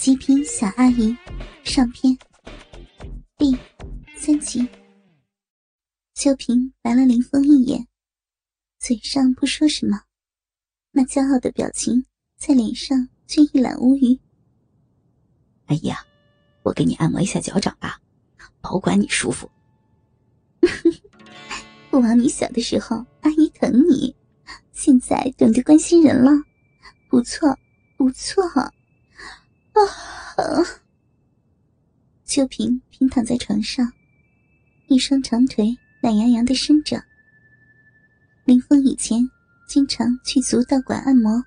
[0.00, 1.14] 极品小阿姨
[1.62, 2.16] 上篇
[3.36, 3.54] 第
[4.16, 4.66] 三集。
[6.14, 7.86] 秋萍白了林峰一眼，
[8.78, 10.04] 嘴上不说什么，
[10.92, 12.06] 那骄傲的表情
[12.38, 14.18] 在脸上却一览无余。
[15.66, 16.02] 哎呀，
[16.62, 18.00] 我给你按摩一下脚掌吧，
[18.62, 19.50] 保管你舒服。
[21.90, 24.16] 不枉你小的时候阿姨疼你，
[24.72, 26.30] 现在懂得关心人了，
[27.10, 27.54] 不错
[27.98, 28.42] 不错。
[30.36, 30.64] 啊！
[32.24, 33.92] 秋萍平躺在床上，
[34.88, 37.02] 一双长腿懒洋洋的伸着。
[38.44, 39.28] 林峰以前
[39.68, 41.44] 经常去足道馆按摩。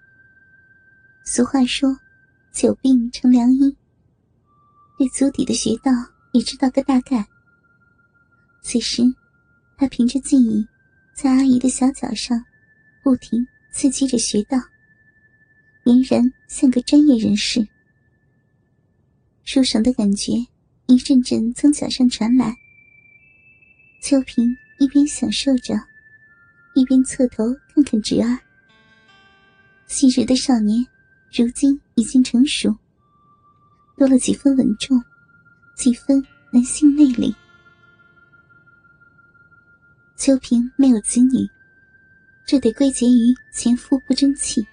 [1.25, 1.97] 俗话说
[2.53, 3.75] ：“久病成良医。”
[4.99, 5.91] 对足底的穴道
[6.33, 7.25] 也知道个大概。
[8.61, 9.03] 此时，
[9.77, 10.65] 他凭着记忆，
[11.13, 12.41] 在阿姨的小脚上
[13.03, 14.57] 不停刺激着穴道，
[15.85, 17.67] 俨然像个专业人士。
[19.45, 20.31] 舒爽的感觉
[20.87, 22.55] 一阵阵从脚上传来，
[24.01, 25.75] 秋萍一边享受着，
[26.75, 28.39] 一边侧头看看侄儿。
[29.85, 30.85] 昔日的少年，
[31.33, 32.73] 如今已经成熟，
[33.97, 34.99] 多了几分稳重，
[35.75, 37.35] 几分男性魅力。
[40.15, 41.45] 秋萍没有子女，
[42.47, 44.65] 这得归结于前夫不争气。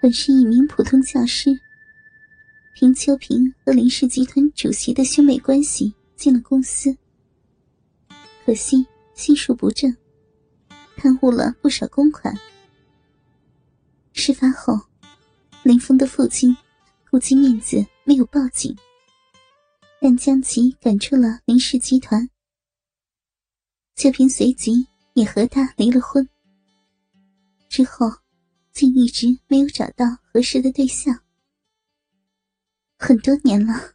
[0.00, 1.50] 本是一名普通教师。
[2.78, 6.94] 凭秋萍和林氏集团主席的兄妹关系进了公司，
[8.44, 9.96] 可惜心术不正，
[10.94, 12.38] 贪污了不少公款。
[14.12, 14.78] 事发后，
[15.62, 16.54] 林峰的父亲
[17.10, 18.76] 顾及面子没有报警，
[19.98, 22.28] 但将其赶出了林氏集团。
[23.94, 26.28] 秋萍随即也和他离了婚，
[27.70, 28.06] 之后
[28.74, 31.18] 竟一直没有找到合适的对象。
[32.98, 33.94] 很多年了，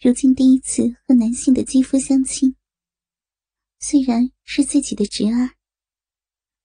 [0.00, 2.56] 如今第一次和男性的肌肤相亲。
[3.80, 5.50] 虽然是自己的侄儿，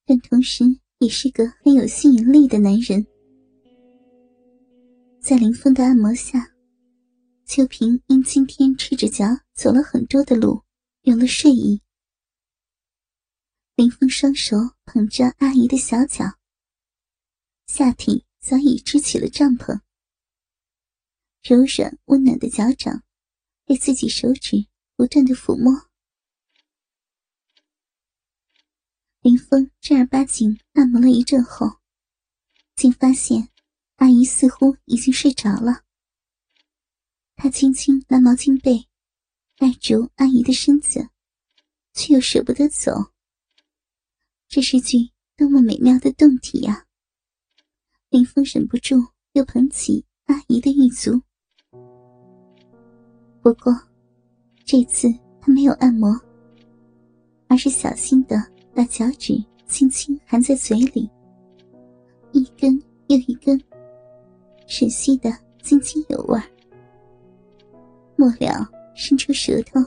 [0.05, 0.63] 但同时
[0.99, 3.05] 也是个很有吸引力的男人。
[5.19, 6.53] 在林峰的按摩下，
[7.45, 10.63] 秋萍因今天赤着脚走了很多的路，
[11.01, 11.81] 有了睡意。
[13.75, 16.23] 林峰双手捧着阿姨的小脚，
[17.67, 19.81] 下体早已支起了帐篷。
[21.43, 23.03] 柔软温暖的脚掌，
[23.65, 24.65] 被自己手指
[24.95, 25.89] 不断的抚摸。
[29.19, 31.81] 林峰正儿八经按摩了一阵后，
[32.77, 33.49] 竟发现
[33.97, 35.83] 阿姨似乎已经睡着了。
[37.35, 38.87] 他轻轻拿毛巾被
[39.57, 41.09] 盖住阿姨的身子，
[41.93, 43.11] 却又舍不得走。
[44.47, 46.85] 这是句多么美妙的动体呀！
[48.07, 48.95] 林峰忍不住
[49.33, 51.21] 又捧起阿姨的玉足。
[53.43, 53.77] 不过，
[54.63, 56.17] 这次他没有按摩，
[57.49, 58.41] 而是小心的
[58.73, 59.35] 把脚趾
[59.67, 61.09] 轻轻含在嘴里，
[62.31, 63.61] 一根又一根，
[64.65, 65.29] 吮吸的
[65.61, 66.39] 津津有味。
[68.15, 68.65] 末了，
[68.95, 69.81] 伸出舌头，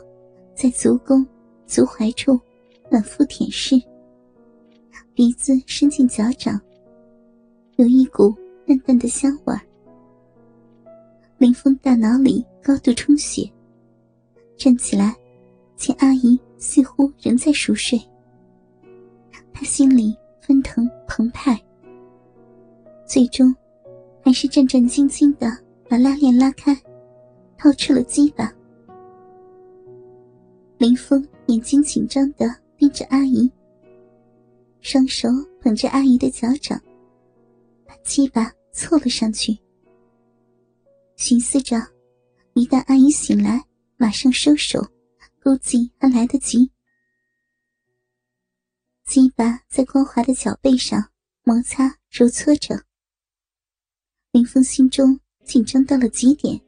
[0.55, 1.27] 在足弓、
[1.67, 2.39] 足踝处
[2.91, 3.83] 反复舔舐，
[5.15, 6.61] 鼻子伸进脚掌，
[7.77, 8.35] 有一股
[8.67, 9.61] 淡淡的香味儿。
[11.39, 13.51] 林峰大脑里高度充血，
[14.57, 15.15] 站起来，
[15.77, 18.01] 见阿姨似乎仍在熟睡。
[19.53, 21.63] 他心里翻腾澎湃，
[23.07, 23.55] 最终
[24.23, 25.47] 还是战战兢兢的
[25.91, 26.75] 把拉链拉开，
[27.59, 28.51] 掏出了鸡巴。
[30.79, 32.47] 林峰眼睛紧张的
[32.79, 33.51] 盯着阿姨，
[34.81, 35.29] 双手
[35.61, 36.81] 捧着阿姨的脚掌，
[37.87, 39.55] 把鸡巴凑了上去。
[41.17, 41.77] 寻思着，
[42.53, 43.65] 一旦阿姨醒来，
[43.97, 44.87] 马上收手，
[45.43, 46.71] 估计还来得及。
[49.07, 51.11] 鸡巴在光滑的脚背上
[51.43, 52.85] 摩擦揉搓着，
[54.31, 56.61] 林峰心中紧张到了极点，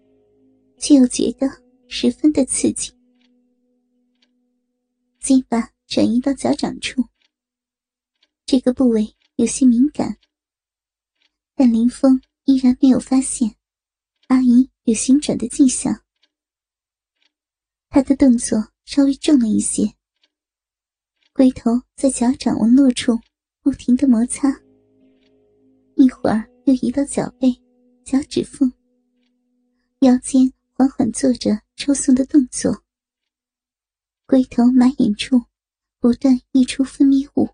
[0.79, 1.47] 却又觉得
[1.87, 2.91] 十分的刺激。
[5.21, 7.05] 鸡巴转移到脚掌处，
[8.47, 10.17] 这个部位有些敏感，
[11.55, 13.58] 但林峰依然没有发现。
[14.29, 16.03] 阿姨有醒转的迹象，
[17.89, 19.91] 她的动作稍微重了一些，
[21.33, 23.19] 龟头在脚掌纹路处
[23.63, 24.51] 不停的摩擦，
[25.97, 27.51] 一会儿又移到脚背、
[28.05, 28.71] 脚趾缝，
[30.01, 32.85] 腰间缓缓做着抽送的动作，
[34.27, 35.43] 龟头满眼处
[36.01, 37.49] 不断溢出分泌物，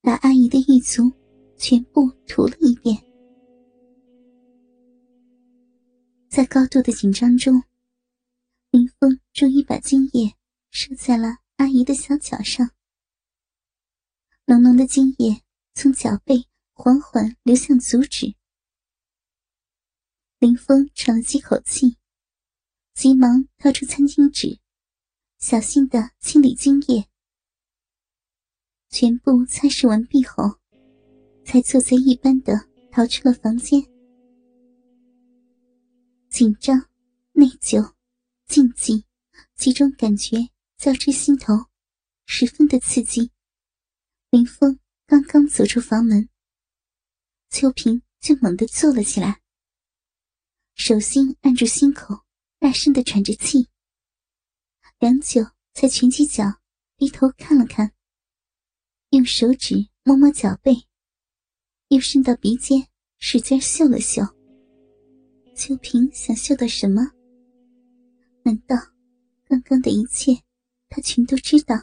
[0.00, 1.08] 把阿姨的玉足
[1.56, 3.09] 全部涂了一遍。
[6.40, 7.64] 在高度的紧张中，
[8.70, 10.36] 林峰终于把精液
[10.70, 12.70] 射在了阿姨的小脚上。
[14.46, 15.42] 浓浓的精液
[15.74, 18.34] 从脚背缓缓流向足趾。
[20.38, 21.98] 林峰喘了几口气，
[22.94, 24.60] 急忙掏出餐巾纸，
[25.36, 27.06] 小心的清理精液。
[28.88, 30.58] 全部擦拭完毕后，
[31.44, 33.86] 才作贼一般的逃出了房间。
[36.30, 36.88] 紧张、
[37.32, 37.94] 内疚、
[38.46, 39.04] 禁忌，
[39.56, 40.48] 几种感觉
[40.78, 41.66] 交织心头，
[42.24, 43.32] 十分的刺激。
[44.30, 46.28] 林峰刚刚走出房门，
[47.50, 49.42] 秋萍就猛地坐了起来，
[50.76, 52.24] 手心按住心口，
[52.60, 53.68] 大声的喘着气。
[55.00, 55.44] 良久，
[55.74, 56.60] 才蜷起脚，
[56.96, 57.92] 低头看了看，
[59.10, 60.86] 用手指摸摸脚背，
[61.88, 62.88] 又伸到鼻尖，
[63.18, 64.39] 使劲嗅了嗅。
[65.60, 67.02] 秋萍想嗅到什么？
[68.42, 68.74] 难道
[69.44, 70.42] 刚刚的一切，
[70.88, 71.74] 他全都知道？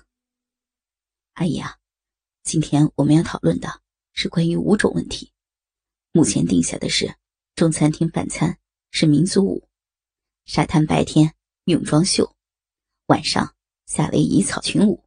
[1.34, 1.78] 阿姨啊，
[2.42, 3.84] 今天我们要讨论的
[4.14, 5.32] 是关于五种问题。
[6.12, 7.18] 目前定下的是，
[7.54, 8.58] 中餐厅饭餐
[8.90, 9.70] 是民族舞，
[10.46, 11.36] 沙滩白天
[11.66, 12.36] 泳装秀，
[13.06, 15.04] 晚上夏威夷草裙舞。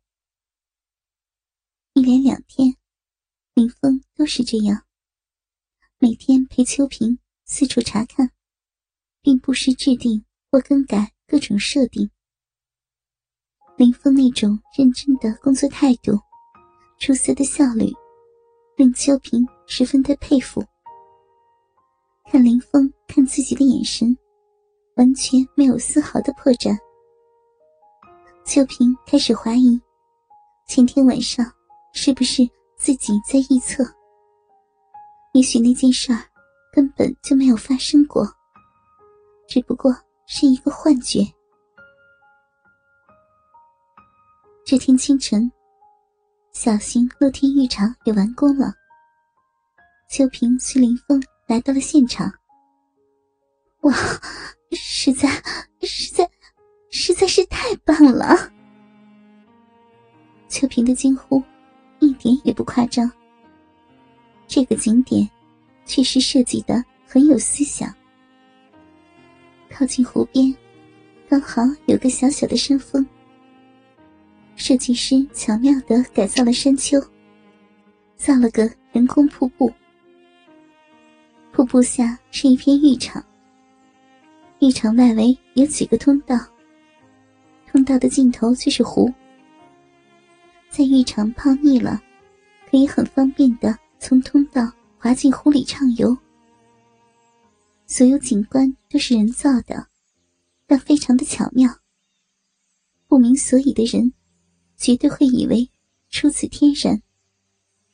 [1.94, 2.76] 一连两天，
[3.52, 4.86] 林峰都是这样，
[5.98, 8.30] 每天陪秋萍四处查看。
[9.22, 12.10] 并不时制定或更改各种设定。
[13.76, 16.12] 林峰那种认真的工作态度、
[16.98, 17.90] 出色的效率，
[18.76, 20.62] 令秋萍十分的佩服。
[22.30, 24.16] 看林峰看自己的眼神，
[24.96, 26.76] 完全没有丝毫的破绽。
[28.44, 29.80] 秋萍开始怀疑，
[30.68, 31.44] 前天晚上
[31.92, 32.42] 是不是
[32.76, 33.82] 自己在臆测？
[35.32, 36.18] 也许那件事儿
[36.72, 38.26] 根本就没有发生过。
[39.50, 39.92] 只不过
[40.26, 41.26] 是一个幻觉。
[44.64, 45.50] 这天清晨，
[46.52, 48.72] 小型露天浴场也完工了。
[50.08, 52.32] 秋萍随林峰来到了现场。
[53.80, 53.92] 哇，
[54.70, 55.28] 实在、
[55.82, 56.30] 实在、
[56.92, 58.52] 实在是太棒了！
[60.48, 61.42] 秋萍的惊呼
[61.98, 63.10] 一点也不夸张。
[64.46, 65.28] 这个景点
[65.86, 67.92] 确实设计的很有思想。
[69.80, 70.54] 靠近湖边，
[71.26, 73.04] 刚好有个小小的山峰。
[74.54, 77.00] 设计师巧妙的改造了山丘，
[78.14, 79.72] 造了个人工瀑布。
[81.50, 83.24] 瀑布下是一片浴场，
[84.58, 86.36] 浴场外围有几个通道，
[87.66, 89.10] 通道的尽头就是湖。
[90.68, 91.98] 在浴场泡腻了，
[92.70, 96.14] 可以很方便的从通道滑进湖里畅游。
[97.92, 99.88] 所有景观都是人造的，
[100.64, 101.80] 但非常的巧妙。
[103.08, 104.14] 不明所以的人，
[104.76, 105.68] 绝对会以为
[106.08, 107.02] 出自天然。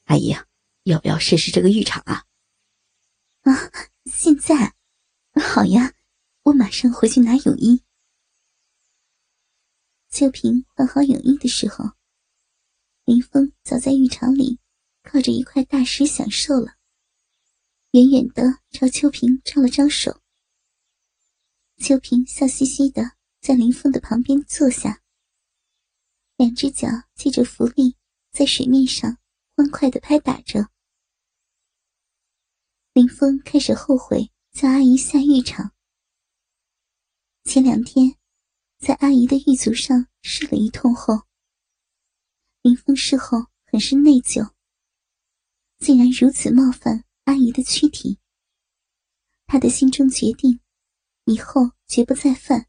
[0.05, 0.45] 阿姨啊，
[0.83, 2.27] 要不要试试这个浴场啊？
[3.41, 3.73] 啊，
[4.05, 4.75] 现在？
[5.33, 5.95] 好呀，
[6.43, 7.83] 我马上回去拿泳衣。
[10.11, 11.93] 秋萍换好泳衣的时候，
[13.07, 14.59] 林峰早在浴场里
[15.03, 16.76] 靠着一块大石享受了。
[17.97, 20.21] 远远的朝秋萍招了招手，
[21.79, 25.03] 秋萍笑嘻嘻的在林峰的旁边坐下，
[26.37, 27.97] 两只脚借着浮力
[28.31, 29.17] 在水面上
[29.55, 30.69] 欢快的拍打着。
[32.93, 35.73] 林峰开始后悔叫阿姨下浴场。
[37.45, 38.19] 前两天
[38.79, 41.23] 在阿姨的浴足上试了一通后，
[42.61, 44.53] 林峰事后很是内疚，
[45.79, 47.06] 竟然如此冒犯。
[47.27, 48.21] 阿姨的躯体，
[49.49, 50.61] 他的心中决定，
[51.25, 52.69] 以后绝不再犯，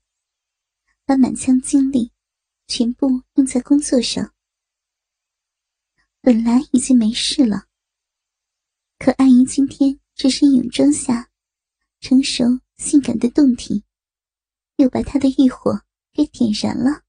[1.05, 2.11] 把满腔精力
[2.65, 4.33] 全部用在工作上。
[6.21, 7.67] 本来已经没事了，
[8.97, 11.29] 可阿姨今天这身泳装下，
[11.99, 13.83] 成熟性感的胴体，
[14.77, 17.03] 又把他的欲火给点燃了。